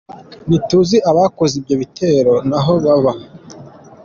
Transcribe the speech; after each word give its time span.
Ntituzi 0.47 0.97
abakoze 1.09 1.53
ivyo 1.59 1.75
bitero 1.81 2.33
naho 2.49 2.73
baba. 2.83 3.13